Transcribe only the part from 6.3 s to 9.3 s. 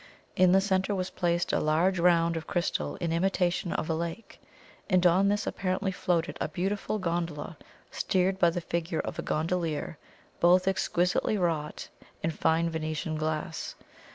a beautiful gondola steered by the figure of a